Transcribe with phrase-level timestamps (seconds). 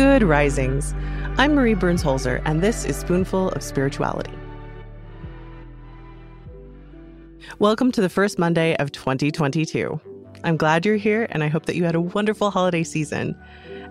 [0.00, 0.94] Good risings.
[1.36, 4.32] I'm Marie Burns Holzer, and this is Spoonful of Spirituality.
[7.58, 10.00] Welcome to the first Monday of 2022.
[10.42, 13.36] I'm glad you're here, and I hope that you had a wonderful holiday season.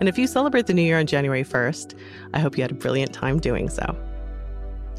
[0.00, 1.94] And if you celebrate the new year on January 1st,
[2.32, 3.94] I hope you had a brilliant time doing so.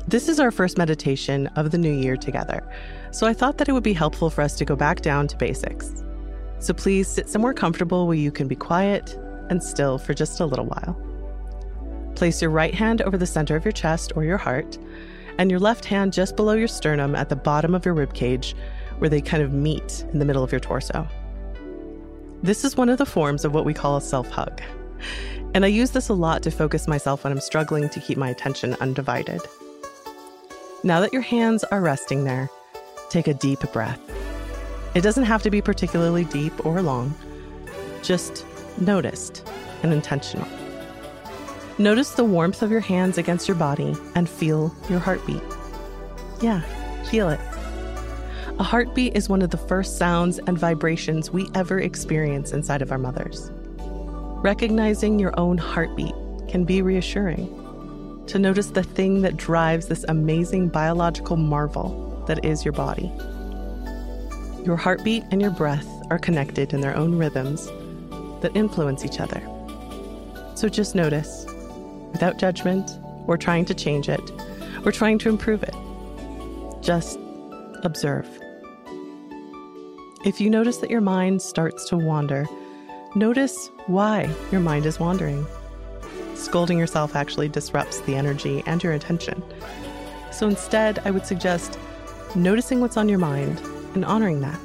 [0.07, 2.61] This is our first meditation of the new year together,
[3.09, 5.37] so I thought that it would be helpful for us to go back down to
[5.37, 6.03] basics.
[6.59, 9.17] So please sit somewhere comfortable where you can be quiet
[9.49, 10.97] and still for just a little while.
[12.15, 14.77] Place your right hand over the center of your chest or your heart,
[15.37, 18.55] and your left hand just below your sternum at the bottom of your rib cage,
[18.97, 21.07] where they kind of meet in the middle of your torso.
[22.43, 24.61] This is one of the forms of what we call a self hug.
[25.53, 28.29] And I use this a lot to focus myself when I'm struggling to keep my
[28.29, 29.41] attention undivided.
[30.83, 32.49] Now that your hands are resting there,
[33.09, 33.99] take a deep breath.
[34.95, 37.13] It doesn't have to be particularly deep or long,
[38.01, 38.45] just
[38.81, 39.47] noticed
[39.83, 40.47] and intentional.
[41.77, 45.41] Notice the warmth of your hands against your body and feel your heartbeat.
[46.41, 46.61] Yeah,
[47.03, 47.39] feel it.
[48.59, 52.91] A heartbeat is one of the first sounds and vibrations we ever experience inside of
[52.91, 53.49] our mothers.
[54.41, 56.13] Recognizing your own heartbeat
[56.49, 57.47] can be reassuring.
[58.27, 63.09] To notice the thing that drives this amazing biological marvel that is your body.
[64.65, 67.69] Your heartbeat and your breath are connected in their own rhythms
[68.41, 69.41] that influence each other.
[70.55, 71.45] So just notice,
[72.11, 72.89] without judgment
[73.27, 74.31] or trying to change it
[74.85, 75.75] or trying to improve it.
[76.81, 77.19] Just
[77.83, 78.27] observe.
[80.25, 82.45] If you notice that your mind starts to wander,
[83.15, 85.47] Notice why your mind is wandering.
[86.35, 89.41] Scolding yourself actually disrupts the energy and your attention.
[90.31, 91.79] So instead, I would suggest
[92.35, 93.59] noticing what's on your mind
[93.95, 94.59] and honoring that.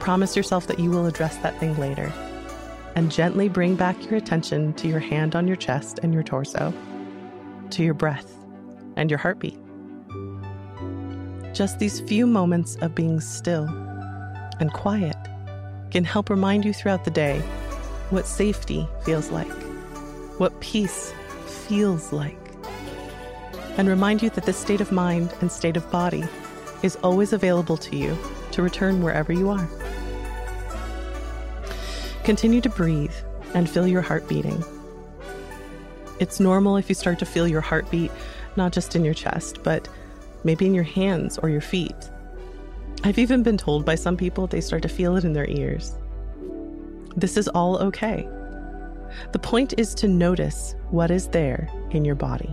[0.00, 2.12] Promise yourself that you will address that thing later.
[2.96, 6.72] And gently bring back your attention to your hand on your chest and your torso,
[7.70, 8.34] to your breath
[8.96, 9.58] and your heartbeat.
[11.52, 13.66] Just these few moments of being still
[14.60, 15.16] and quiet
[15.90, 17.40] can help remind you throughout the day
[18.08, 19.52] what safety feels like,
[20.38, 21.12] what peace
[21.46, 22.38] feels like,
[23.76, 26.24] and remind you that this state of mind and state of body
[26.82, 28.16] is always available to you
[28.52, 29.68] to return wherever you are.
[32.26, 33.14] Continue to breathe
[33.54, 34.62] and feel your heart beating.
[36.20, 38.10] It's normal if you start to feel your heartbeat
[38.56, 39.88] not just in your chest, but
[40.44, 42.10] maybe in your hands or your feet
[43.04, 45.96] I've even been told by some people they start to feel it in their ears.
[47.16, 48.28] This is all okay.
[49.30, 52.52] The point is to notice what is there in your body.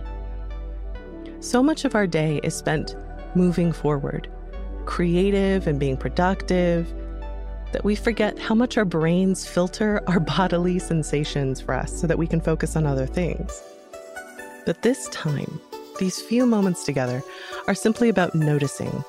[1.40, 2.94] So much of our day is spent
[3.34, 4.28] moving forward,
[4.86, 6.92] creative and being productive,
[7.74, 12.16] that we forget how much our brains filter our bodily sensations for us so that
[12.16, 13.62] we can focus on other things.
[14.64, 15.60] But this time,
[15.98, 17.20] these few moments together
[17.66, 19.04] are simply about noticing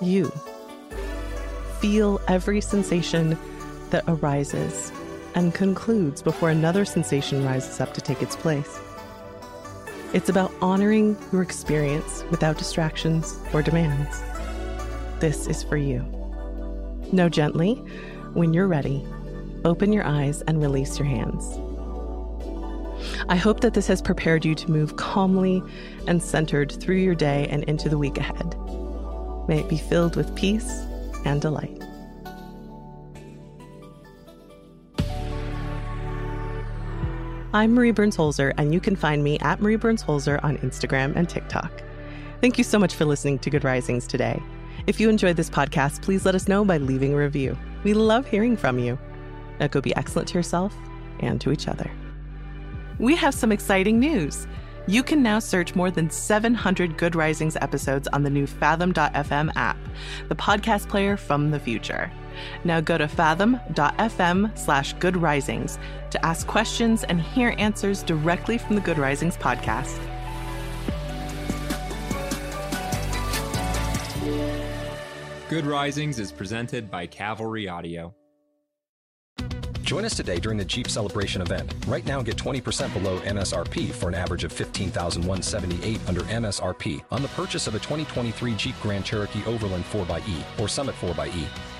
[0.00, 0.32] you
[1.78, 3.38] feel every sensation
[3.90, 4.90] that arises
[5.34, 8.80] and concludes before another sensation rises up to take its place.
[10.14, 14.22] It's about honoring your experience without distractions or demands.
[15.20, 16.19] This is for you.
[17.12, 17.74] Know gently,
[18.34, 19.04] when you're ready,
[19.64, 21.58] open your eyes and release your hands.
[23.28, 25.62] I hope that this has prepared you to move calmly
[26.06, 28.54] and centered through your day and into the week ahead.
[29.48, 30.68] May it be filled with peace
[31.24, 31.82] and delight.
[37.52, 41.16] I'm Marie Burns Holzer, and you can find me at Marie Burns Holzer on Instagram
[41.16, 41.82] and TikTok.
[42.40, 44.40] Thank you so much for listening to Good Risings today.
[44.86, 47.56] If you enjoyed this podcast, please let us know by leaving a review.
[47.84, 48.98] We love hearing from you.
[49.58, 50.74] Now go be excellent to yourself
[51.20, 51.90] and to each other.
[52.98, 54.46] We have some exciting news.
[54.86, 59.78] You can now search more than 700 Good Risings episodes on the new Fathom.fm app,
[60.28, 62.10] the podcast player from the future.
[62.64, 65.78] Now go to fathom.fm slash good risings
[66.10, 69.98] to ask questions and hear answers directly from the Good Risings podcast.
[75.50, 78.14] Good Risings is presented by Cavalry Audio.
[79.82, 81.74] Join us today during the Jeep Celebration event.
[81.88, 87.28] Right now, get 20% below MSRP for an average of 15178 under MSRP on the
[87.30, 91.79] purchase of a 2023 Jeep Grand Cherokee Overland 4xE or Summit 4xE.